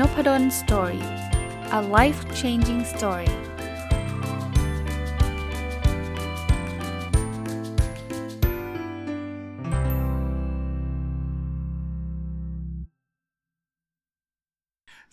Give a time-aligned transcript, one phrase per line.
[0.00, 1.04] Nopadol's Story
[1.78, 3.30] a life changing story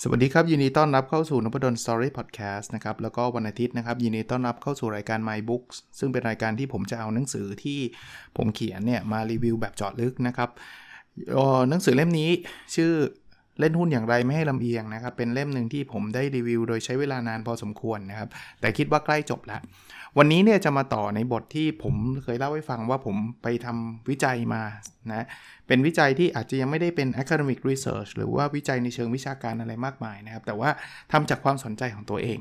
[0.02, 7.79] สวัสดีครับ ยินดีต้อนรับเข้าสู่ Nopadol's Story Podcast นะครับแล้วก็วันอาทิตย์นะครับ ยินดีต้อนรับเข้าสู่รายการ My Books ซึ่งเป็นรายการที่ผมจะเอาหนังสือที่
[8.38, 10.49] ผมเขียนเนี่ยมารีวิวแบบเจาะลึกนะครับ
[11.70, 12.29] หนังสือเล่มนี้
[12.76, 12.91] ชื่อ
[13.59, 18.29] เล่นหุ้นอย่างไรไม่ให้ลำเอียงนะครับ เป็นเล่มหนึ่งที่ผมได้รีวิว โดยใช้เวลานานพอสมควรนะครับ
[18.59, 19.62] แต่คิดว่าใกล้จบแล้ว
[20.17, 24.62] วันนี้เนี่ยจะมาต่อในบทที่ผมเคยเล่าให้ฟังว่าผมไปทำวิจัยมา
[25.12, 25.26] นะ
[25.67, 30.70] เป็นวิจัยที่อาจจะยังไม่ได้เป็น academic research หรือว่าวิจัยในเชิงวิชาการอะไรมากมายนะครับ แต่ว่า
[31.12, 32.40] ทำจากความสนใจของตัวเอง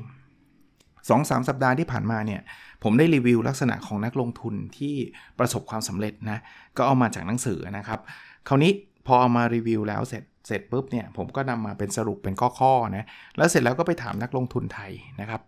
[0.93, 2.41] 2-3สัปดาห์ที่ผ่านมาเนี่ย
[2.83, 4.95] ผมได้รีวิวลักษณะของนักลงทุนที่
[5.39, 6.39] ประสบความสำเร็จนะ
[6.77, 7.99] ก็เอามาจากหนังสือนะครับ
[8.47, 8.71] คราวนี้
[9.07, 13.05] พอเอามารีวิวแล้วเสร็จ เสร็จปุ๊บเนี่ยผมก็นำมาเป็นสรุปเป็นข้อๆนะ
[13.37, 15.41] แล้วเสร็จแล้วก็ไปถามนักลงทุนไทยนะครับ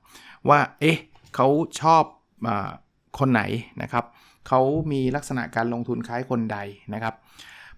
[0.50, 0.98] ว่าเอ๊ะ
[1.36, 1.48] เขา
[1.82, 2.04] ชอบ
[2.48, 2.50] อ
[3.20, 3.44] คนไหน
[3.82, 4.06] นะครับ
[4.48, 6.58] เขามีลักษณะการลงทุนคล้ายคนใด
[6.94, 7.16] นะครับ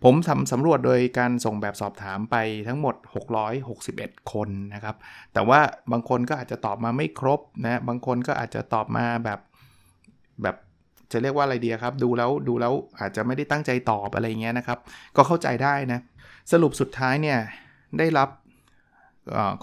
[0.03, 2.35] ผมทำสำรวจโดยการส่งแบบสอบถามไป
[2.67, 2.95] ทั้งหมด
[3.63, 4.95] 661 คนนะครับ
[5.33, 5.59] แต่ว่า
[5.91, 9.39] บางคนก็อาจจะตอบมาไม่ครบนะบางคนก็อาจจะตอบมาแบบ
[10.43, 10.55] แบบ
[11.11, 14.79] จะเรียกว่าอะไรดีครับ ดูแล้วดูแล้วอาจจะไม่ได้ตั้งใจตอบอะไรเงี้ยนะครับ
[15.15, 15.99] ก็เข้าใจได้นะ
[16.51, 17.39] สรุปสุดท้ายเนี่ย
[17.99, 18.29] ได้รับ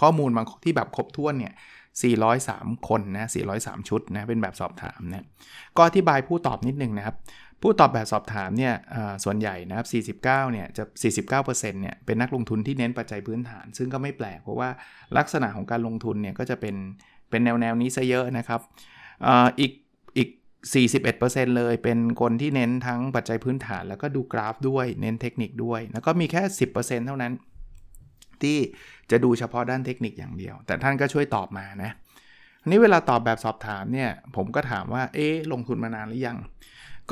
[0.01, 1.55] ข้อมูลบางที่แบบครบถ้วนเนี่ย
[2.21, 5.27] 403 คนนะ 403 ชุดนะ เป็นแบบสอบถามนะ
[5.77, 7.17] ก็อธิบายผู้ตอบนิดนึงนะครับ
[7.63, 8.75] ผู้ตอบแบบสอบถามเนี่ย
[9.25, 9.87] ส่วนใหญ่นะครับ
[10.21, 10.85] 49 เนี่ย จะ
[11.33, 14.69] 49%เนี่ยเป็นนักลงทุนที่เน้นปัจจัยพื้นฐาน ซึ่งก็ไม่แปลก เพราะว่า
[15.19, 16.75] ลักษณะของการลงทุนเนี่ยก็จะเป็น
[17.31, 18.61] เป็นแนวแนวนี้ซะเยอะนะครับ
[19.27, 19.29] อ
[19.61, 19.73] อีก
[20.73, 26.43] 41%เลยเป็นคนที่เน้นทั้งปัจจัยพื้นฐาน แล้วก็ดูกราฟด้วยเน้นเทคนิคด้วย แล้วก็มีแค่
[26.75, 27.33] 10%เท่านั้น
[28.43, 28.59] ที่
[29.11, 31.91] จะดูเฉพาะด้านเทคนิคอย่างเดียว แต่ท่านก็ช่วยตอบมานะ
[32.63, 36.39] อันนี้เวลาตอบแบบสอบถามเนี่ย ผมก็ถามว่า เอ๊ลงทุนมานานหรือยัง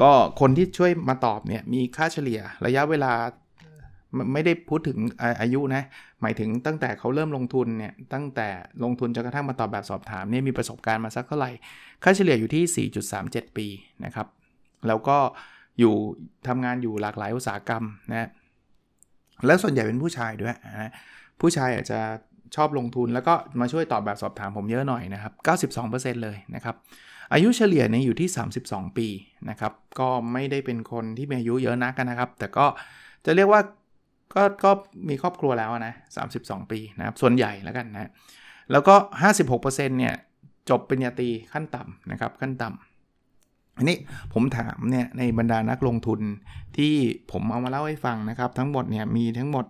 [0.01, 0.11] ก็
[0.41, 3.13] คนที่ช่วยมาตอบเนี่ยมีค่าเฉลี่ยระยะเวลา
[4.33, 4.99] ไม่ได้พูดถึง
[5.41, 5.83] อายุนะ
[6.23, 8.49] หมายถึงตั้งแต่เขาเริ่มลงทุนเนี่ย ตั้งแต่
[8.85, 11.51] ลงทุนจนกระทั่งมาตอบแบบสอบถามเนี่ยมีประสบการณ์มาสักเท่าไหร่
[12.03, 12.89] ค่าเฉลี่ยอยู่ที่
[13.23, 13.67] 4.37 ปี
[14.05, 14.27] นะครับ
[14.89, 15.19] แล้วก็
[15.79, 15.95] อยู่
[16.49, 18.29] ทำงานอยู่หลากหลายอุตสาหกรรมนะ
[19.47, 20.91] แล้วส่วนใหญ่เป็นผู้ชายด้วยนะ
[21.41, 22.01] ผู้ชายอาจจะ
[22.57, 25.33] ชอบลงทุนแล้วก็มาช่วยตอบแบบสอบถามผมเยอะหน่อยนะครับ
[25.81, 26.77] 92%เลยนะครับ
[27.33, 28.29] อายุเฉลี่ยเนี่ยอยู่ที่
[28.63, 29.09] 32 ปี
[29.51, 32.67] นะครับ ก็ไม่ได้เป็นคนที่มีอายุเยอะนักนะครับ แต่ก็
[33.25, 33.61] จะเรียกว่า
[34.35, 34.71] ก็ก็
[35.09, 35.95] มีครอบครัวแล้วนะ
[36.33, 38.11] 32 ปีนะครับ ส่วนใหญ่แล้วกันนะ
[38.73, 38.95] แล้วก็
[39.43, 40.15] 56%เนี่ย
[40.71, 43.97] จบปริญญาตรีขั้นต่ำนะครับ ขั้นต่ำอันนี้
[44.33, 46.21] ผมถามเนี่ยในบรรดานักลงทุน
[46.77, 46.95] ที่
[47.33, 49.67] ผมเอามาเล่าให้ฟังนะครับ ทั้งหมดเนี่ยมีทั้งหมด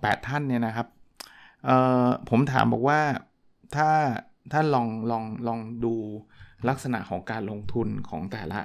[0.00, 0.86] แปดท่านเนี่ยนะครับ
[2.30, 3.00] ผมถามบอกว่า
[3.76, 3.90] ถ้า
[4.52, 5.94] ท่านลองลองลองดู
[6.68, 8.60] ลักษณะของการลงทุนของแต่ละ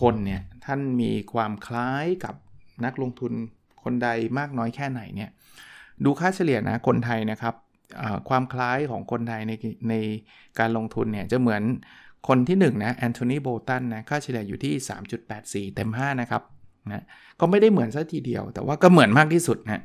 [0.00, 2.34] คนเนี่ยท่านมีความคล้ายกับ
[2.84, 3.32] นักลงทุน
[3.84, 4.08] คนใด
[4.38, 5.30] มากน้อยแค่ไหนเนี่ย
[6.04, 7.54] ดูค่าเฉลี่ยนะคนไทยนะครับ
[8.28, 9.52] ความคล้ายของคนไทยใน
[9.90, 9.94] ใน
[10.58, 11.62] การลงทุนเนี่ยจะเหมือน
[12.28, 14.72] คนที่1นะแอนโทนีโบตันนะค่าเฉลี่ยอยู่ที่
[15.68, 16.42] 3.84 เต็ม 5 นะครับ
[16.90, 17.04] นะ
[17.40, 19.82] ก็ไม่ได้เหมือนซะทีเดียว แต่ว่าก็เหมือนมากที่สุดนะ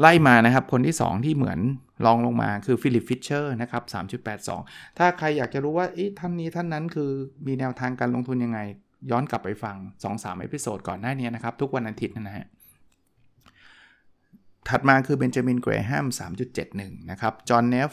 [0.00, 1.58] ไล่มานะครับ คนที่ 2 ที่เหมือน
[2.06, 3.82] รองลงมาคือฟิลิปฟิชเชอร์นะครับ
[4.40, 5.86] 3.82 ถ้าใครอยากจะรู้ว่า
[6.18, 7.10] ท่านนี้ท่านนั้นคือ
[7.46, 8.60] มีแนวทางการลงทุนยังไง
[9.10, 9.76] ย้อนกลับไปฟัง
[10.08, 12.46] 2-3 episode ก่อนหน้านี้นะครับ ทุกวันอาทิตย์นะฮะ
[14.68, 16.06] ถัดมาคือเบนจามินเกรแฮม
[16.58, 17.90] 3.71 นะครับ จอห์นเนฟ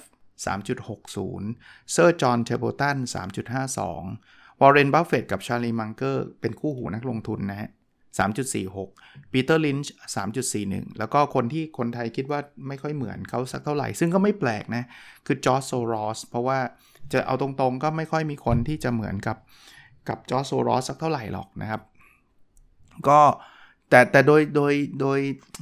[1.15, 2.97] 3.60 เซอร์จอห์นเทมเพิลตัน
[3.77, 7.69] 3.52 วอร์เรน บัฟเฟตกับชาร์ลีมังเกอร์เป็นคู่หูนักลงทุนนะฮะ
[8.71, 9.93] 3.46 ปีเตอร์ลินช์
[10.61, 14.83] 3.41 แล้วก็คนที่คนไทยคิดว่าไม่ค่อยเหมือนเขาสักเท่าไหร่ ซึ่งก็ไม่แปลกนะ
[15.25, 16.59] คือจอร์จโซรอส เพราะว่า
[17.13, 19.37] จะเอาตรงๆก็ไม่ค่อยมีคนที่จะเหมือนกับ
[20.09, 21.81] กับจอร์จโซรอสสักเท่าไหร่หรอกนะครับ
[23.07, 23.19] ก็
[23.93, 25.19] แต่แต่โดยโดยโดย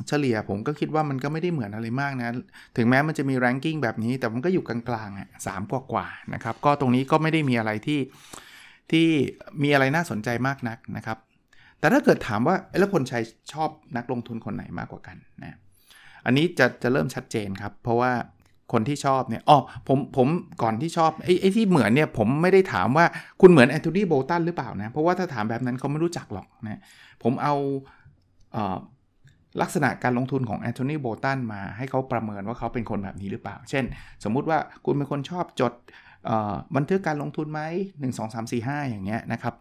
[0.07, 2.29] เฉลี่ยผมก็คิดว่ามันก็ไม่ได้เหมือนอะไรมากนะ
[2.77, 7.99] ถึงแม้มันจะมี ranking แบบนี้ แต่มันก็อยู่กลางๆอะสามกว่าๆนะครับ ก็ตรงนี้ก็ไม่ได้มีอะไรที่
[8.91, 9.07] ที่
[9.63, 11.17] มีอะไรน่าสนใจมากนักนะครับ
[11.79, 13.23] แต่ถ้าเกิดถามว่าแล้วคนไทย
[13.53, 15.57] ชอบนักลงทุนคนไหนมากกว่ากันนะ
[16.25, 18.11] อันนี้จะจะเริ่มชัดเจนครับ เพราะว่า
[18.73, 19.57] คนที่ชอบเนี่ยอ๋อ
[19.87, 20.27] ผมผม
[20.63, 23.05] ก่อนที่ชอบไอ้ไอ้ที่เหมือนเนี่ยผมไม่ได้ถามว่า
[23.41, 26.81] คุณเหมือนแอนโทนีโบตันหรือเปล่านะ เพราะว่าถ้าถามแบบนั้นเขาไม่รู้จักหรอกนะ
[27.23, 27.55] ผมเอา
[29.61, 33.83] ลักษณะการลงทุนของแอนโทนีโบตันมาให้เขาประเมินว่าเขาเป็นคนแบบนี้หรือเปล่า เช่น
[34.23, 35.73] สมมุติว่าคุณเป็นคนชอบจด
[36.75, 37.61] บันทึกการลงทุนไหม
[37.99, 39.55] 1 2 3 4 5 อย่างเงี้ยนะครับ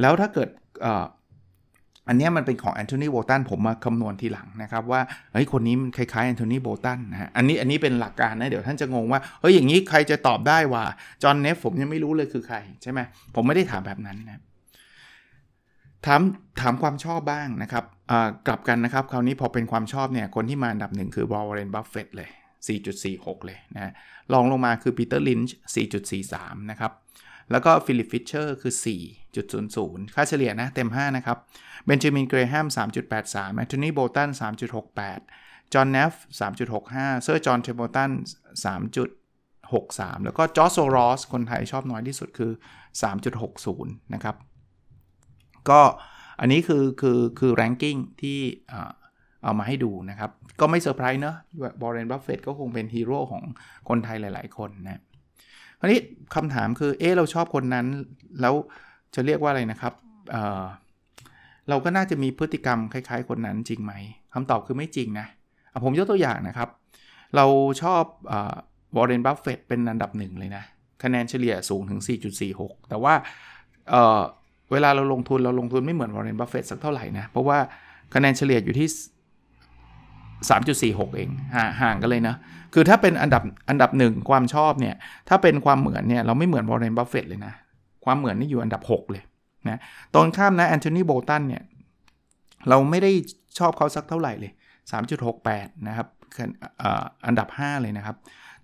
[0.00, 0.48] แล้วถ้าเกิด
[2.08, 5.00] อันนี้มันเป็นของแอนโทนีโบตันผมมาคำนวณทีหลังนะครับ ว่า
[5.32, 10.84] เฮ้ยคนนี้มันคล้ายๆแอนโทนีโบตันนะฮะอันนี้อันนี้เป็นหลักการนะ เดี๋ยวท่านจะงงว่า เฮ้ยอย่างนี้ใครจะตอบได้ว่า
[11.22, 13.00] จอห์นเนฟผมยังไม่รู้เลยคือใครใช่ไหม
[13.34, 14.40] ผมไม่ได้ถามแบบนั้นนะ
[16.06, 16.22] ถาม
[16.60, 17.84] ถามความชอบบ้างนะครับ
[18.46, 22.30] กลับกันนะครับ คราวนี้พอเป็นความชอบเนี่ย คนที่มาอันดับหนึ่งคือวอร์เรนบัฟเฟตเลย
[22.88, 23.92] 4.46 เลยนะ
[24.32, 25.56] รองลงมาคือปีเตอร์ลินช์
[26.12, 26.92] 4.43 นะครับ
[27.50, 28.74] แล้วก็ฟิลิปฟิชเชอร์คือ
[29.44, 31.38] 4.00 ค่าเฉลี่ยนะ เต็ม 5 นะครับ
[31.86, 32.66] เบนจามินเกรแฮม
[33.12, 34.28] 3.83 แอนโทนีโบตัน
[34.96, 36.12] 3.68 จอห์นเนฟ
[36.68, 38.10] 3.65 เซอร์จอห์นเทมเพิลตัน
[38.64, 42.52] 3.63 แล้วก็จอร์จโซรอส คนไทยชอบน้อยที่สุดคือ
[43.32, 44.36] 3.60 นะครับ
[45.70, 45.80] ก็
[46.40, 48.38] อันนี้คือคือคือ ranking ที่
[49.42, 50.30] เอามาให้ดูนะครับ
[50.60, 51.36] ก็ไม่เซอร์ไพรส์เนอะ
[51.82, 53.42] วอร์เรนบัฟเฟตก็คงเป็นฮีโร่ของ
[53.88, 55.00] คนไทยหลาย ๆ คนนะ
[55.78, 56.00] คราวนี้
[56.34, 57.86] คำถามคือเออเราชอบคนนั้น
[58.40, 58.54] แล้ว
[59.14, 59.94] จะเรียกว่าอะไรนะครับ
[60.30, 63.92] เราก็น่าจะมีพฤติกรรมคล้ายๆ คนนั้นจริงไหม
[64.34, 65.26] คำตอบคือไม่จริงนะ
[65.84, 66.68] ผมยกตัวอย่างนะครับ
[67.36, 67.46] เรา
[67.82, 68.02] ชอบ
[68.96, 70.64] วอร์เรนบัฟเฟตเป็นอันดับหนึ่งเลยนะ
[71.02, 72.00] คะแนนเฉลี่ยสูงถึง
[72.44, 73.14] 4.46 แต่ว่า
[74.72, 77.58] เวลาเราลงทุนเราลงทุนไม่เหมือนวอร์เรนบัฟเฟตสักเท่าไหร่นะ เพราะว่า
[78.14, 78.88] คะแนนเฉลี่ยอยู่ที่
[80.94, 81.28] 3.46 เอง
[81.82, 82.34] ห่างกันเลยนะ
[82.74, 84.94] คือถ้าเป็นอันดับอันดับหนึ่งความชอบเนี่ย
[85.28, 87.52] ถ้าเป็นความเหมือนเนี่ยเราไม่เหมือนวอร์เรนบัฟเฟตเลยนะ
[88.04, 89.22] ความเหมือนนี่อยู่อันดับ 6 เลย
[89.68, 89.80] นะ
[90.14, 91.62] ตรงข้ามนะแอนโทนีโบตันเนี่ย
[92.68, 93.12] เราไม่ได้
[93.58, 94.52] ชอบเขาสักเท่าไหร่เลย
[95.18, 96.08] 3.68 นะครับ
[97.26, 98.16] อันดับ 5 เลยนะครับ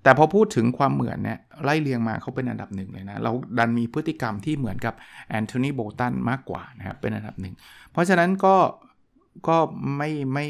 [0.07, 4.95] แต่พอพูดถึงความเหมือนเนี่ยไล่เรียงมาเขาเป็นอันดับหนึ่งเลยนะเราดันมีพฤติกรรมที่เหมือนกับ
[5.29, 7.55] แอนโทนีโบตันมากกว่านะครับเป็นอันดับหนึ่ง
[7.93, 8.57] เพราะฉะนั้นก็
[9.49, 9.57] ก็
[9.97, 10.47] ไม่ไม่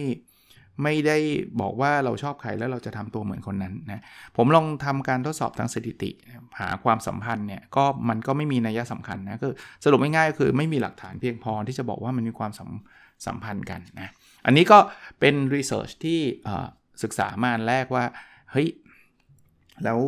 [0.83, 1.19] ไม่ได้
[1.61, 4.03] บอกว่าเราชอบใครแล้วเราจะทำตัวเหมือนคนนั้นนะ
[4.37, 6.11] ผมลองทำการทดสอบทางสถิติ
[6.61, 9.55] หาความสัมพันธ์เนี่ยก็มันก็ไม่มีนัยสำคัญนะคือ
[9.85, 12.71] สรุปง่ายๆก็คือไม่มีหลักฐานเพียงพอที่จะบอกว่ามันมีความสัม
[13.27, 14.09] สัมพันธ์กันนะ
[14.47, 14.79] อันนี้ก็
[15.21, 16.21] เป็นรีเสิร์ชที่
[17.03, 18.05] ศึกษามาแรกว่า
[18.53, 18.69] เฮ้ย
[19.85, 19.99] แล้ว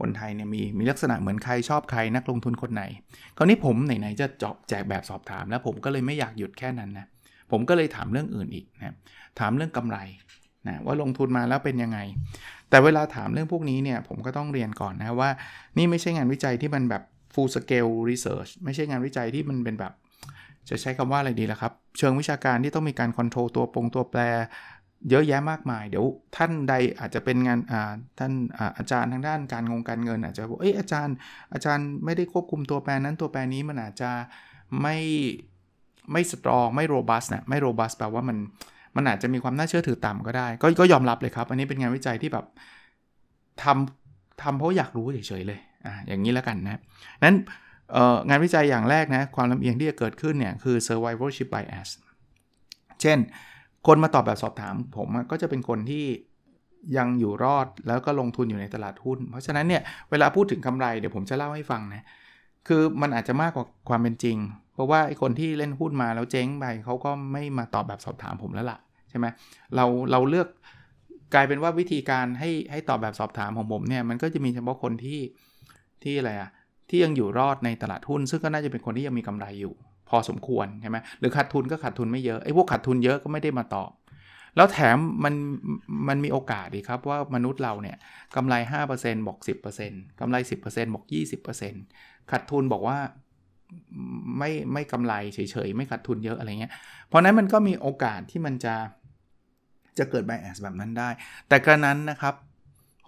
[0.00, 2.82] คนไทยเนี่ยมีมีลักษณะเหมือนใครชอบใครนักลงทุนคนไหน
[3.36, 7.06] คราวนี้ผมไหนๆจะจอบแจกแบบสอบถาม แล้วผมก็เลยไม่อยากหยุดแค่นั้นนะ
[7.50, 8.94] ผมก็เลยถามเรื่องอื่นอีกนะ
[9.40, 9.98] ถามเรื่องกำไร
[10.68, 11.98] นะว่าลงทุนมาแล้วเป็นยังไง
[12.70, 15.30] แต่เวลาถามเรื่องพวกนี้เนี่ยผมก็ต้องเรียนก่อนนะว่า
[15.78, 17.02] นี่ไม่ใช่งานวิจัยที่มันแบบ
[17.34, 19.92] full scale research ไม่ใช่งานวิจัยที่มันเป็นแบบ
[20.68, 24.20] จะใช้คำว่าอะไรดีล่ะครับ เชิงวิชาการที่ต้องมีการ control ตัวปงตัวแปร
[25.10, 26.04] เยอะแยะมากมาย เดี๋ยว
[26.36, 27.58] ท่านใดอาจจะเป็นงาน
[28.18, 31.14] ท่านอาอาจารย์ทางด้านการงงการเงิน อาจจะบอกเอ้ยอาจารย์
[31.52, 34.10] อาจารย์ไม่ได้ควบคุมตัวแปรนั้นตัวแปรนี้มันอาจจะ
[34.82, 34.96] ไม่
[36.12, 38.36] ไม่ strong ไม่ robust นะไม่ robust แปลว่ามัน
[38.96, 42.46] มันอาจจะมีความน่าเชื่อถือต่ำก็ได้ก็ก็ยอมรับเลยครับ อันนี้เป็นงานวิจัยที่แบบ
[43.62, 46.80] ทำทำเพราะอยากรู้เฉยๆเลยอ่าอย่างนี้แล้วกันนะ
[47.24, 47.36] นั้น
[48.28, 51.88] งานวิจัยอย่างแรกนะความลำเอียงที่จะเกิดขึ้นเนี่ยคือ survivorship bias
[53.02, 53.18] เช่น
[53.86, 56.04] คนมาตอบแบบสอบถามผมก็จะเป็นคนที่
[56.96, 62.04] ยังอยู่รอดแล้วก็ลงทุนอยู่ในตลาดหุ้น เพราะฉะนั้นเนี่ยเวลาพูดถึงกำไรเดี๋ยวผมจะเล่าให้ฟังนะ
[62.68, 64.36] คือมันอาจจะมากกว่าความเป็นจริง
[64.74, 68.78] เพราะว่าไอ้คนที่เล่นหุ้นมาแล้วเจ๊งไปเขาก็ไม่มาตอบแบบสอบถามผมแล้วล่ะ
[69.10, 69.26] ใช่ไหม
[69.76, 70.48] เราเราเลือก
[71.34, 75.20] กลายเป็นว่าวิธีการให้ให้ตอบแบบสอบถามของผมเนี่ยมันก็จะมีเฉพาะคนที่
[76.02, 76.50] ที่อะไรอะ
[76.88, 79.74] ที่ยังอยู่รอดในตลาดหุ้น ซึ่งก็น่าจะเป็นคนที่ยังมีกำไรอยู่
[80.08, 83.90] พอสมควรใช่ไหมหรือขาดทุนก็ขาดทุนไม่เยอะไอ้พวกขาดทุนเยอะก็ไม่ได้มาตอบ
[84.56, 85.34] แล้วแถมมัน
[86.08, 87.96] มันมีโอกาสดีครับว่ามนุษย์เราเนี่ย
[88.36, 91.04] กำไร 5%บอก 10%กำไร 10%บอก
[91.50, 91.82] 20%
[92.30, 92.98] ขาดทุนบอกว่า
[94.38, 96.72] ไม่ไม่กำไรเฉยๆ ไม่ขาดทุนเยอะอะไรเงี้ย
[97.06, 98.74] เพราะนั้นมันก็มีโอกาสที่มันจะ
[99.98, 101.08] จะเกิด bias แบบนั้นได้
[101.48, 102.34] แต่กระนั้นนะครับ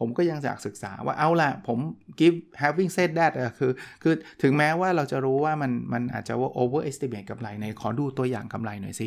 [0.00, 1.78] ผมก็ยังอยากศึกษาว่าเอาล่ะ ผม
[2.20, 9.06] give having said that คือคือถึงแม้ว่าเราจะรู้ว่ามันมันอาจจะว่า overestimate กำไรในขอดูตัวอย่างกำไรหน่อยสิ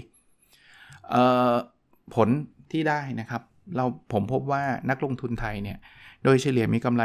[2.15, 2.29] ผล
[2.71, 3.41] ที่ได้นะครับ
[3.75, 5.77] เราผมพบว่านักลงทุนไทยเนี่ย
[6.23, 7.03] โดยเฉลี่ยมีกำไร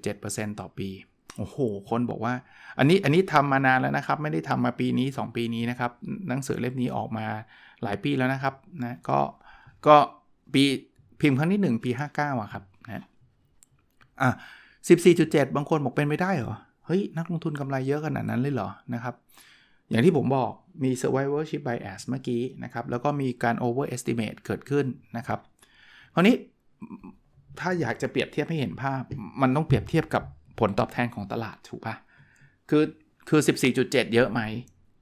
[0.00, 0.88] 14.7%ต่อปี
[1.38, 1.58] โอ้โห
[1.90, 2.34] คนบอกว่า
[2.78, 5.90] อันนี้อันนี้ทำมานานแล้วนะครับ ไม่ได้ทำมาปีนี้ 2 ปีนี้นะครับ
[6.28, 7.26] หนังสือเล่มนี้ออกมา
[7.82, 9.18] หลายปีแล้วนะครับนะก็
[9.86, 9.96] ก็
[10.54, 10.62] ปี
[11.20, 12.64] พิมพ์ครั้งที่ 1 ปี 59อะครับ
[14.20, 14.30] อะ
[14.92, 19.14] 14.7 บางคนบอกเป็นไม่ได้เหรอ เฮ้ย นักลงทุนกำไรเยอะขนาดนั้นเลยเหรอนะครับ
[19.90, 20.50] อย่างที่ผมบอก
[20.84, 25.38] มี survivorship bias เมื่อกี้นะครับ แล้วก็มีการ overestimate เกิดขึ้นนะครับ
[26.14, 26.34] คราวนี้
[27.60, 29.02] ถ้าอยากจะเปรียบเทียบให้เห็นภาพ
[29.42, 30.22] มันต้องเปรียบเทียบกับ
[30.60, 31.94] ผลตอบแทนของตลาดถูกปะ
[32.70, 32.84] คือ
[33.28, 33.40] คือ
[33.72, 34.40] 14.7 เยอะไหม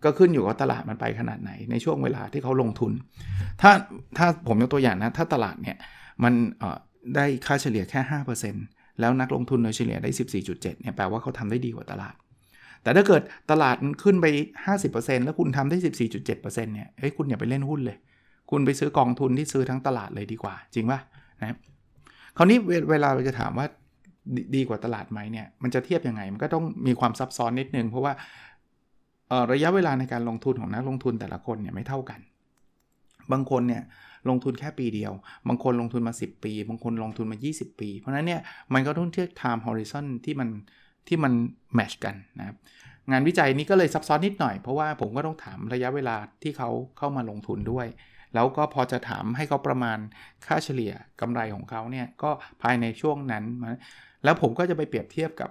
[0.05, 2.93] ก็ขึ้นอยู่กับตลาดมันไปขนาดไหน ในช่วงเวลาที่เขาลงทุน
[3.63, 3.73] ถ้า
[4.19, 5.77] ถ้าผมยกตัวอย่างนะ ถ้าตลาดเนี่ย
[6.23, 6.33] มัน
[7.15, 12.15] ได้ค่าเฉลี่ยแค่ 5% แล้วนักลงทุนโดยเฉลี่ยได้ 14.7เนี่ยแปลว่าเขาทำได้ดีกว่าตลาด
[12.83, 14.27] แต่ถ้าเกิดตลาดขึ้นไป
[14.77, 15.77] 50%แล้วคุณทำได้
[16.21, 17.97] 14.7%เนี่ยเฮ้ยคุณอย่าไปเล่นหุ้นเลย
[18.51, 21.01] คุณไปซื้อกองทุนที่ซื้อทั้งตลาดเลยดีกว่า จริงป่ะ
[21.41, 21.57] นะ
[22.37, 22.59] คราวนี้
[22.91, 23.67] เวลาเราจะถามว่า
[24.57, 28.13] ดีกว่าตลาดไหมเนี่ยมันจะเทียบยังไง มันก็ต้องมีความซับซ้อนนิดนึง เพราะว่า
[29.53, 32.21] ระยะเวลาในการลงทุนของนักลงทุนแต่ละคนเนี่ยไม่เท่ากัน
[33.33, 33.83] บางคนเนี่ย
[34.29, 35.13] ลงทุนแค่ปีเดียว
[35.49, 38.41] บางคนลงทุนมา 10 ปี บางคนลงทุนมา 20 ปี เพราะนั้นเนี่ย
[38.75, 40.49] มันก็ต้องเทียบ time horizon ที่มัน
[41.09, 41.33] ที่มัน
[41.75, 42.57] แมชกันนะครับ
[43.11, 47.87] งานวิจัยนี้ก็เลยซับซ้อนนิดหน่อย เพราะว่าผมก็ต้องถามระยะเวลาที่เขาเข้ามาลงทุนด้วย
[48.35, 49.99] แล้วก็พอจะถามให้เขาประมาณ
[50.47, 52.31] ค่าเฉลี่ยกำไรของเขาเนี่ยก็
[52.63, 53.45] ภายในช่วงนั้น
[54.25, 55.51] แล้วผมก็จะไปเปรียบเทียบกับ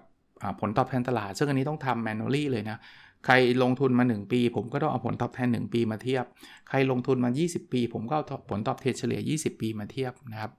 [0.59, 2.77] ผลตอบแทนตลาด ซึ่งอันนี้ต้องทำ manually เลยนะ
[3.25, 3.33] ใคร
[3.63, 6.25] ลงทุนมา 1 ปี ผมก็ต้องเอาผลตอบแทน 1 ปีมาเทียบ
[6.69, 10.51] ใครลงทุนมา 20 ปี ผมก็เอาผลตอบแทนเฉลี่ย 20 ปีมาเทียบนะครับ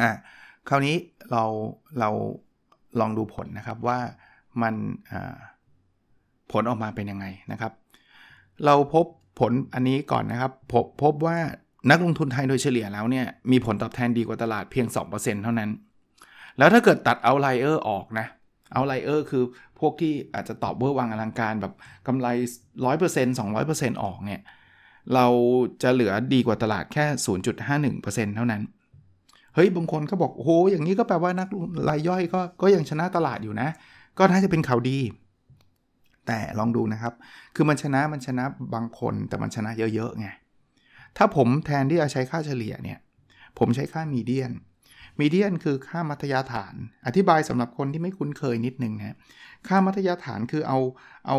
[0.00, 0.10] อ่า
[0.68, 0.96] คราวนี้
[1.30, 1.44] เรา
[1.98, 2.10] เรา
[3.00, 3.98] ลองดูผลนะครับว่า
[4.62, 4.74] มัน
[6.52, 7.72] ผลออกมาเป็นยังไงนะครับ
[8.64, 9.06] เราพบ
[9.40, 11.38] ผลอันนี้ก่อนนะครับพบพบว่า
[11.90, 15.70] นักลงทุนไทยโดยเฉลี่ยแล้วเนี่ยมีผลตอบแทนดีกว่าตลาดเพียง 2%เท่านั้น
[16.58, 18.26] แล้วถ้าเกิดตัด outlier ออกนะ
[18.72, 19.44] outlier คือ
[19.78, 21.74] พวกที่อาจจะตอบเวอร์วังอลังการแบบ
[22.06, 22.26] กำไร
[22.82, 24.40] 100% 200%ออกเนี่ย
[25.14, 25.26] เรา
[25.82, 27.04] จะเหลือดีกว่าตลาดแค่
[27.70, 28.62] 0.51%เท่านั้น
[29.54, 31.48] เฮ้ย บางคนก็บอก โอ้โห อย่างนี้ก็แปลว่านัก
[31.88, 33.68] รายย่อยก็ก็ยังชนะตลาดอยู่นะ
[34.18, 34.98] ก็น่าจะเป็นข่าวดี
[36.26, 37.14] แต่ลองดูนะครับ
[37.54, 40.28] คือมันชนะมันชนะบางคนแต่มันชนะเยอะๆไง
[41.16, 42.98] ถ้าผมแทนที่จะใช้ค่าเฉลี่ยเนี่ย
[43.58, 44.52] ผมใช้ค่ามีเดียน
[45.20, 46.74] มีเดียนคือค่ามัธยาฐาน
[47.06, 49.16] อธิบายสำหรับคนที่ไม่คุ้นเคยนิดนึงนะ
[49.68, 50.78] ค่ามัธยาฐานคือเอา
[51.28, 51.38] เอา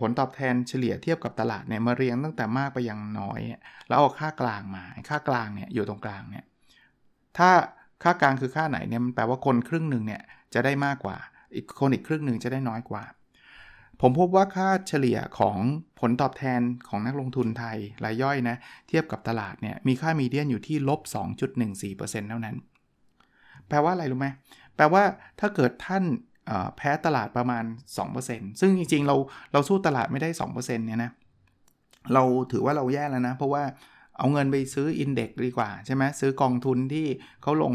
[0.00, 3.40] ผลตอบแทนเฉลี่ยเทียบกับตลาดเนี่ยมาเรียงตั้งแต่มากไปยังน้อย
[3.88, 6.44] แล้วเอาค่ากลางมา ค่ากลางเนี่ยอยู่ตรงกลางเนี่ย
[7.38, 7.50] ถ้า
[8.02, 10.22] ค่ากลางคือค่าไหนเนี่ยมันแปลว่าคนครึ่งหนึ่งเนี่ย
[10.54, 11.16] จะได้มากกว่า
[11.54, 13.04] อีกคนอีกครึ่งหนึ่งจะได้น้อยกว่า
[14.00, 15.58] ผมพบว่าค่าเฉลี่ยของ
[16.00, 18.56] ผลตอบแทนของนักลงทุนไทยรายย่อยนะ
[18.88, 21.00] เทียบกับตลาดเนี่ยมีค่ามีเดียนอยู่ที่ลบ
[21.64, 22.56] 2.14%เท่านั้น
[23.68, 24.28] แปลว่าอะไรรู้ไหม
[24.76, 25.02] แปลว่า
[25.40, 26.04] ถ้าเกิดท่าน
[26.76, 27.64] แพ้ตลาดประมาณ
[28.12, 29.16] 2%ซึ่งจริงๆ เรา
[29.52, 31.10] เราสู้ตลาดไม่ได้ 2%เนี่ยนะ
[32.14, 32.22] เรา
[32.52, 33.62] ถือว่าเราแย่แล้วนะ เพราะว่า
[34.18, 37.06] เอาเงินไปซื้ออินเด็กซ์ดีกว่าใช่ไหมซื้อกองทุนที่
[37.42, 37.72] เขาลง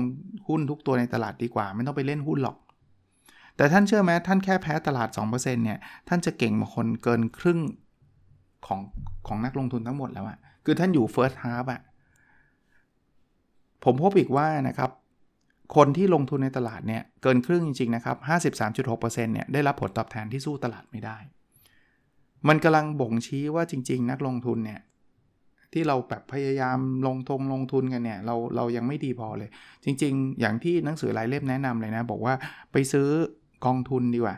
[0.48, 2.58] หุ้นทุกตัวในตลาดดีกว่า ไม่ต้องไปเล่นหุ้นหรอก
[3.58, 7.60] แต่ท่านเชื่อไหมท่านแค่แพ้ตลาด 2%เนี่ย ท่านจะเก่งมาคนเกินครึ่ง
[8.68, 8.80] ของ
[9.28, 11.82] ของนักลงทุนทั้งหมดแล้วอะคือท่านอยู่ first half อะ
[13.84, 14.90] ผมพบอีกว่านะครับ
[15.76, 18.18] คนที่ลงทุนในตลาดเนี่ยเกินครึ่งจริงๆนะครับ
[18.66, 21.18] 53.6%เนี่ยได้รับผลตอบแทนที่สู้ตลาดไม่ได้
[22.48, 24.82] มันกำลังบ่งชี้ว่าจริง ๆ นักลงทุนเนี่ย
[25.74, 26.78] ที่เราแบบพยายาม
[27.08, 29.50] ลงทงลงทุนกันเนี่ยเราเรายังไม่ดีพอเลย
[29.86, 32.34] จริง ๆ อย่างที่หนังสือรายเล่มแนะนำเลยนะ บอกว่า
[32.72, 33.08] ไปซื้อ
[33.66, 34.36] กองทุนดีกว่า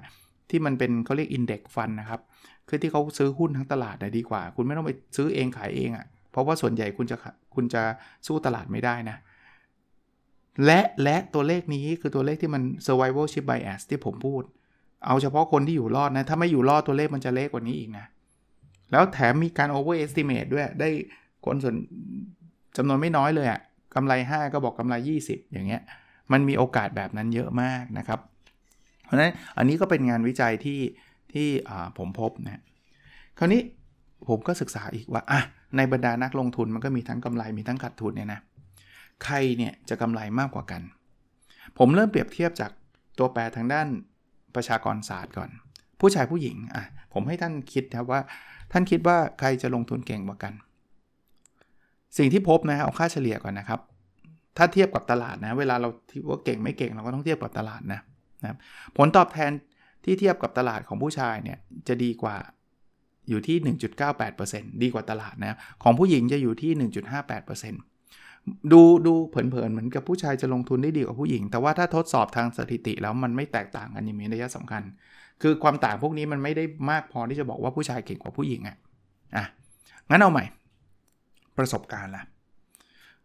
[0.49, 2.21] ที่มันเป็นเขาเรียกอินเด็กซ์ฟันนะครับ
[2.69, 7.17] คือที่เขาซื้อหุ้นทั้งตลาดดีกว่า คุณไม่ต้องไปซื้อเองขายเองอะ่ะเพราะว่าส่วนใหญ่คุณจะ
[7.55, 7.81] คุณจะ
[8.27, 9.17] สู้ตลาดไม่ได้นะ
[10.65, 14.43] และและตัวเลขนี้คือตัวเลขที่มัน survivorship bias ที่ผมพูด
[15.05, 18.05] เอาเฉพาะคนที่อยู่รอดนะ ถ้าไม่อยู่รอดตัวเลขมันจะเล็กกว่านี้อีกนะ
[18.91, 20.89] แล้วแถมมีการ overestimate ด้วย ได้
[21.45, 21.75] คนส่วน
[22.77, 23.59] จำนวนไม่น้อยเลยอะ
[23.95, 24.95] กำไร 5 ก็บอกกำไร
[25.25, 25.81] 20 อย่างเงี้ย
[26.31, 28.19] มันมีโอกาสแบบนั้นเยอะมากนะครับ
[29.05, 30.79] เพราะฉะนั้นอันนี้ก็เป็นงานวิจัยที่
[31.33, 31.47] ที่
[31.97, 32.61] ผมพบนะ
[33.37, 33.61] คราวนี้
[34.29, 35.41] ผมก็ศึกษาอีกว่าอะ
[35.77, 38.39] ในบรรดานักลงทุนมันก็มีทั้งกำไรมีทั้งขาดทุนเนี่ยนะ
[39.23, 40.81] ใครเนี่ยจะกำไรมากกว่ากัน
[41.77, 42.71] ผมเริ่มเปรียบเทียบจาก
[43.17, 43.87] ตัวแปรทางด้าน
[44.55, 45.49] ประชากรศาสตร์ก่อน
[45.99, 48.21] ผู้ชายผู้หญิงอะผมให้ท่านคิดครับว่า
[48.71, 50.53] ท่านคิดว่าใครจะลงทุนเก่งกว่ากัน
[52.17, 53.79] สิ่งที่พบนะเอาค่าเฉลี่ยก่อนนะครับ
[54.57, 57.99] ถ้าเทียบกับตลาดนะ เวลาเราที่ว่าเก่งไม่เก่งเราก็ต้องเทียบกับตลาดนะ
[58.43, 58.57] นะ
[58.97, 59.51] ผลตอบแทน
[60.03, 61.57] ที่เทียบกับตลาดของผู้ชายเนี่ย
[61.87, 62.35] จะดีกว่า
[63.29, 63.75] อยู่ที่
[64.19, 67.94] 1.98%ดีกว่าตลาดนะของผู้หญิงจะอยู่ที่ 1.58%
[68.71, 74.83] ดูดูเผินๆเหมือนกับผู้ชายจะลงทุนได้ดีกว่าผู้หญิง แต่ว่าถ้าทดสอบทางสถิติแล้วมันไม่แตกต่างกันอย่างมีนัยสำคัญ
[75.41, 78.77] คือความต่างพวกนี้มันไม่ได้มากพอที่จะบอกว่าผู้ชายเก่งกว่าผู้หญิงอะ่ะ
[79.35, 79.45] อะ
[80.09, 80.45] งั้นเอาใหม่
[81.57, 82.23] ประสบการณ์ละ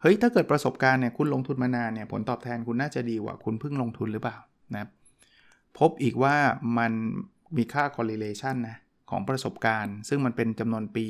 [0.01, 4.37] เฮ้ยถ้าเกิดประสบการณ์เนี่ยคุณลงทุนมานานเนี่ยผลตอบแทนคุณน่าจะดีกว่าคุณเพิ่งลงทุนหรือเปล่า
[4.75, 4.89] นะ
[5.79, 6.35] พบอีกว่า
[6.79, 6.93] มัน
[7.57, 8.77] มีค่า correlation นะ
[9.11, 11.07] ของประสบการณ์ ซึ่งมันเป็นจำนวนปี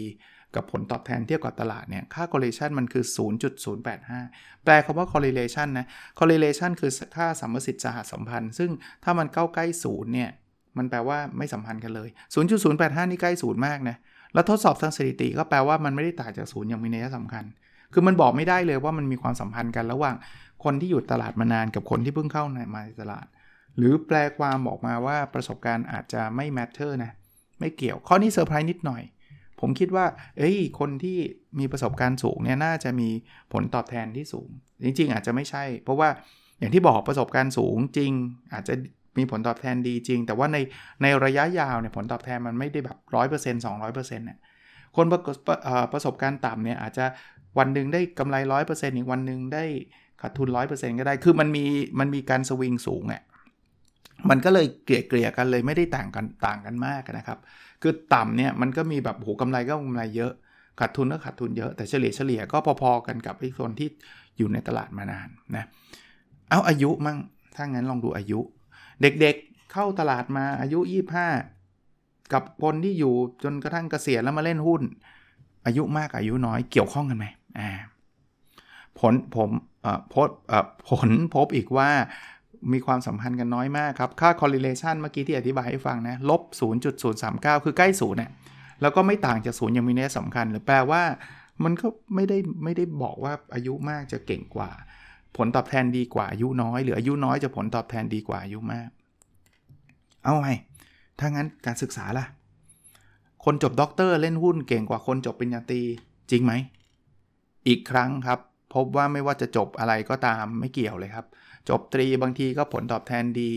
[0.54, 3.04] กับผลตอบแทนเทียบกับตลาดเนี่ย ค่า correlation มันคือ
[3.84, 5.86] 0.085 แปลคำว่า correlation นะ
[6.18, 8.70] correlation คือค่าสัมประสิทธิ์สหสัมพันธ์ ซึ่ง
[9.04, 10.30] ถ้ามันเข้าใกล้ศูนย์เนี่ย
[10.78, 12.08] มันแปลว่าไม่สัมพันธ์กันเลย
[12.58, 13.96] 0.085 นี่ใกล้ศูนย์มากนะ
[14.34, 17.44] แล้วทดสอบทางสถิติก็แปลว่ามันไม่ได้ต่างจากศูนย์อย่างมีนัยสำคัญ
[17.92, 20.16] คือมันบอกไม่ได้เลยว่ามันมีความสัมพันธ์กันระหว่าง
[20.64, 23.26] คนที่อยู่ตลาดมานานกับคนที่เพิ่งเข้ามาในตลาด
[23.76, 27.12] หรือแปลความบอกมาว่าประสบการณ์อาจจะไม่ matter นะ
[27.60, 29.02] ไม่เกี่ยวข้อนี้เซอร์ไพรส์นิดหน่อย
[29.60, 30.06] ผมคิดว่า
[30.38, 31.18] เอ้ย คนที่
[31.58, 33.08] มีประสบการณ์สูงเนี่ยน่าจะมี
[33.52, 34.48] ผลตอบแทนที่สูง
[34.84, 36.08] จริง ๆ อาจจะไม่ใช่ เพราะว่า
[36.58, 38.10] อย่างที่บอกประสบการณ์สูงจริง
[38.52, 38.74] อาจจะ
[39.18, 40.58] มีผลตอบแทนดีจริง แต่ว่าใน
[41.02, 44.38] ในระยะยาวเนี่ยผลตอบแทนมันไม่ได้แบบร้อยเปอร์เซ็นต์สองร้อยเปอร์เซ็นต์เนี่ย
[44.96, 45.20] คนประ
[45.92, 47.04] ประสบการณ์ต่ำเนี่ยอาจจะ
[47.58, 49.64] วันหนึ่งได้กำไรร้อยเปอร์เซ็นต์อีกวันหนึ่งได้
[50.20, 51.64] ขาดทุนร้อยเปอร์เซ็นต์ก็ได้ คือมันมี
[52.00, 53.22] มันมีการสวิงสูงอะ
[54.30, 57.38] มันก็เลยเกลี่ยเกลี่ยกันเลยไม่ได้ต่างกันต่างกันมากนะครับ
[57.82, 60.32] คือต่ำเนี่ยมันก็มีแบบโหกำไรก็กำไรเยอะ
[60.80, 63.88] ขาดทุนก็ขาดทุนเยอะแต่เฉลี่ยเฉลี่ยก็พอๆกันกับไอ้คนที่
[64.38, 65.64] อยู่ในตลาดมานานนะ
[66.50, 67.18] เอาอายุมั่ง
[67.54, 68.40] ถ้างั้นลองดูอายุ
[69.02, 70.78] เด็กๆเข้าตลาดมาอายุ
[71.56, 74.82] 25 กับคนที่อยู่จนกระทั่งเกษียณแล้วมาเล่นหุ้น
[75.66, 77.26] อายุมากอายุน้อยเกี่ยวข้องกันไหม
[77.58, 77.70] อ่า
[78.98, 79.50] ผลผม
[80.14, 80.28] พบ
[80.88, 81.90] ผลพบอีกว่า
[82.72, 86.42] มีความสัมพันธ์กันน้อยมากครับ ค่า correlation เมื่อกี้ที่อธิบายให้ฟังนะลบ
[87.02, 88.30] 0.039 คือใกล้ศูนย์เนี่ย
[88.80, 91.02] แล้วก็ไม่ต่างจากศูนย์ยังมีนัยสำคัญ หรือแปลว่า
[91.64, 94.70] มันก็ไม่ได้ไม่ได้บอกว่าอายุมากจะเก่งกว่า
[95.36, 98.88] ผลตอบแทนดีกว่าอายุน้อย หรืออายุน้อยจะผลตอบแทนดีกว่าอายุมาก
[100.24, 100.50] เอาไง
[101.18, 102.26] ถ้างั้นการศึกษาล่ะ
[103.44, 105.82] คนจบด็อกเตอร์เล่นหุ้นเก่งกว่าคนจบปริญญาตรี
[106.30, 106.52] จริงไหม
[107.68, 108.38] อีกครั้งครับ
[108.74, 111.26] พบว่าไม่ว่าจะจบอะไรก็ตามไม่เกี่ยวเลยครับ
[111.68, 113.50] จบตรีบางทีก็ผลตอบแทนดี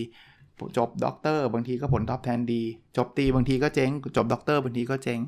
[0.77, 2.61] จบด็อกเตอร์บางทีก็ผลตอบแทนดี
[2.97, 5.19] จบตรีบางทีก็เจ๊ง จบด็อกเตอร์บางทีก็เจ๊ง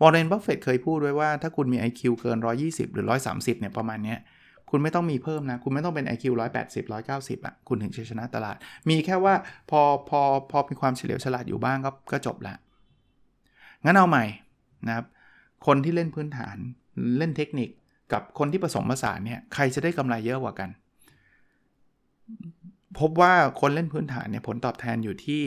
[0.00, 4.16] วอร์เรนบัฟเฟตเคยพูดไว้ว่าถ้าคุณมี IQ เกิน 120 หรือ 130 เนี่ยประมาณนี้
[4.70, 6.24] คุณไม่ต้องมีเพิ่มนะ คุณไม่ต้องเป็น IQ
[6.60, 8.56] 180 190อะคุณถึงจะชนะตลาด
[8.88, 9.34] มีแค่ว่า
[9.70, 10.20] พอพอ
[10.50, 12.54] พอมีความเฉลียวฉลาดอยู่บ้างก็ก็จบละ
[13.84, 14.24] งั้นเอาใหม่
[14.86, 15.06] นะครับ
[15.66, 16.56] คนที่เล่นพื้นฐาน
[17.18, 17.70] เล่นเทคนิค
[18.12, 20.70] กับคนที่ผสมผสานเนี่ยใครจะได้กำไรเยอะกว่ากัน
[22.98, 25.42] พบว่าคนเล่นพื้นฐานเนี่ยผลตอบแทนอยู่ที่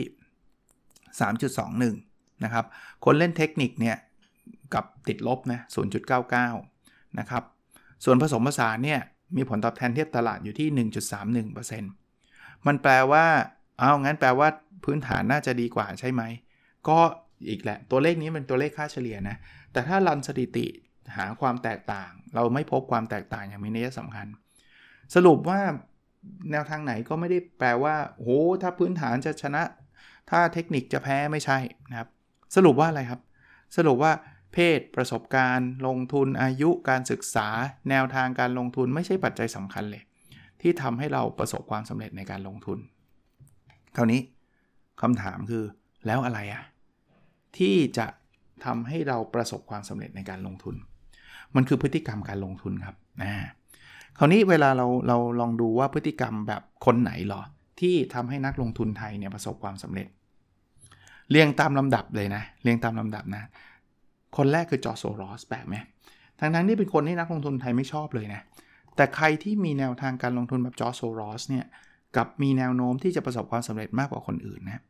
[1.60, 2.64] 3.21 นะครับ
[3.04, 3.96] คนเล่นเทคนิคเนี่ย
[4.74, 5.60] กับติดลบนะ
[6.38, 7.42] 0.99 นะครับ
[8.04, 9.00] ส่วนผสมผสานเนี่ย
[9.36, 13.24] มีผลตอบแทนเทียบตลาดอยู่ที่ 1.31%มันแปลว่า
[13.78, 14.48] เอางั้นแปลว่า
[14.84, 16.22] พื้นฐานน่าจะดีกว่าใช่ไหม
[16.88, 16.98] ก็
[17.48, 19.36] อีกแหละ ตัวเลขนี้เป็นตัวเลขค่าเฉลี่ยนะ
[19.72, 20.66] แต่ถ้ารันสถิติ
[21.16, 24.26] หาความแตกต่าง เราไม่พบความแตกต่างอย่างมีนัยสำคัญ
[25.14, 25.60] สรุปว่า
[26.50, 28.28] แนวทางไหนก็ไม่ได้แปลว่าโห
[28.62, 29.62] ถ้าพื้นฐานจะชนะ
[30.30, 31.58] ถ้าเทคนิคจะแพ้ไม่ใช่
[31.90, 32.08] นะครับ
[32.56, 33.20] สรุปว่าอะไรครับ
[33.76, 34.12] สรุปว่า
[34.52, 37.48] เพศประสบการณ์ ลงทุนอายุการศึกษา
[37.90, 40.02] แนวทางการลงทุนไม่ใช่ปัจจัยสำคัญเลย
[40.60, 42.78] ที่ทำให้เราประสบความสำเร็จในการลงทุน
[43.96, 44.20] คราวนี้
[45.02, 45.64] คำถามคือ
[46.06, 46.64] แล้วอะไรอะ
[47.58, 48.06] ที่จะ
[48.64, 50.76] ทำให้เราประสบความสำเร็จในการลงทุน
[51.56, 53.30] มันคือพฤติกรรมการลงทุนครับนะ
[54.18, 57.42] คราวนี้เวลาเราเราลองดูว่าพฤติกรรมแบบคนไหนหรอ
[57.80, 60.06] ที่ทำให้นักลงทุนไทยเนี่ยประสบความสำเร็จ
[61.30, 63.42] เรียงตามลำดับเลยนะ เรียงตามลำดับนะ
[64.36, 65.76] คนแรกคือจอร์โซรอสแปลกไหม
[66.40, 68.40] ทั้งทั้งที่เป็นคนที่นักลงทุนไทยไม่ชอบเลยนะ
[68.96, 71.64] แต่ใครที่มีแนวทางการลงทุนแบบจอร์จโซรอสเนี่ย
[72.16, 74.82] กลับมีแนวโน้มที่จะประสบความสำเร็จมากกว่าคนอื่นนะ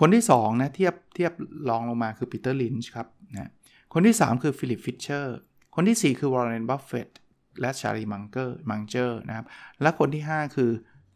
[0.00, 1.32] คนที่2นะเทียบเทียบ
[1.68, 3.50] รองลงมาคือปีเตอร์ลินช์ครับนะ
[3.92, 5.38] คนที่ 3 คือฟิลิปฟิชเชอร์
[5.78, 7.08] คนที่ 4 คือวอร์เรนบัฟเฟต
[7.60, 9.46] และชาร์ลีมังเกอร์มังเจอร์นะครับ
[9.82, 10.70] และคนที่ 5 คือ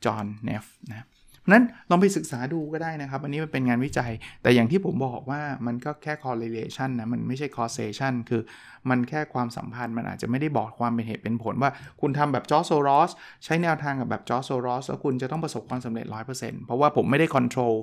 [0.05, 1.07] จอห์นเนฟนะ
[1.53, 8.43] นั้นลองไปศึกษาดูก็ได้นะครับ อันนี้มันเป็นงานวิจัย แต่อย่างที่ผมบอกว่ามันก็แค่ correlation นะ มันไม่ใช่ causation คือ
[8.91, 11.71] มันแค่ความสัมพันธ์ มันอาจจะไม่ได้บอกความเป็นเหตุเป็นผลว่า
[12.01, 13.11] คุณทำแบบจอร์โซรอส
[13.45, 17.75] ใช้แนวทางกับแบบจอร์โซรอสแล้วคุณจะต้องประสบความสำเร็จ 100%เพราะว่าผมไม่ได้ control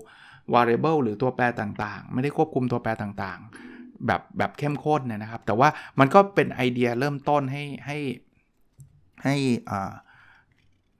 [0.53, 7.97] variable หรือตัวแปรต่างๆ ไม่ได้ควบคุมตัวแปรต่างๆ แบบแบบเข้มข้นนะครับ แต่ว่ามันก็เป็นไอเดียเริ่มต้นให้ให้
[9.23, 9.35] ให้
[9.69, 9.91] อ่า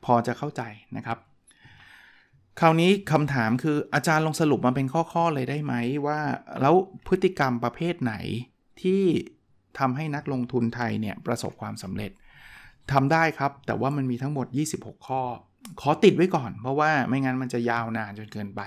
[0.06, 0.62] พอจะเข้าใจ
[0.98, 1.18] นะครับ
[2.60, 5.74] คราวนี้คำถามคืออาจารย์ลงสรุปมาเป็นข้อๆเลยได้ไหม
[6.08, 6.20] ว่า
[6.62, 6.76] แล้ว
[7.08, 8.14] พฤติกรรมประเภทไหน
[8.82, 9.02] ที่
[9.80, 12.12] ทำให้นักลงทุนไทยเนี่ยประสบความสำเร็จ
[12.92, 15.22] ทำได้ครับ แต่ว่ามันมีทั้งหมด 26 ข้อ
[15.82, 18.62] ขอติดไว้ก่อน เพราะว่าไม่งั้นมันจะยาวนานจนเกินไป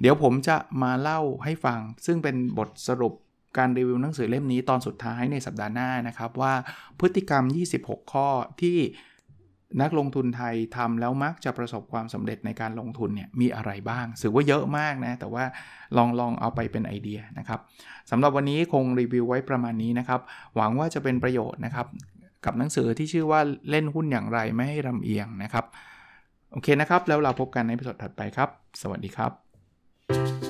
[0.00, 3.14] เดี๋ยวผมจะมาเล่าให้ฟัง ซึ่งเป็นบทสรุป
[3.58, 6.52] การรีวิวหนังสือเล่มนี้ตอนสุดท้ายในสัปดาห์หน้านะครับว่า
[7.00, 7.44] พฤติกรรม
[7.78, 8.28] 26 ข้อ
[8.60, 8.78] ที่
[9.82, 15.44] นักลงทุนไทยทำแล้วมักจะประสบความสำเร็จในการลงทุนเนี่ยมีอะไรบ้างถือว่าเยอะมากนะ แต่ว่า
[15.96, 17.60] ลองลองเอาไปเป็นไอเดียนะครับ
[18.10, 20.20] สำหรับวันนี้คงรีวิวไว้ประมาณนี้นะครับ
[20.56, 21.86] หวังว่าจะเป็นประโยชน์นะครับ
[22.44, 25.64] กับหนังสือที่ชื่อว่าเล่นหุ้นอย่างไรไม่ให้ลำเอียงนะครับ
[26.52, 28.48] โอเคนะครับ แล้วเราพบกันในพิสดถัดไปครับ
[28.82, 30.49] สวัสดีครับ